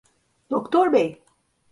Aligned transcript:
Doktor 0.49 0.93
bey! 0.93 1.21